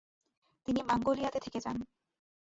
[0.67, 1.77] তিনি মঙ্গোলিয়াতে থেকে যান।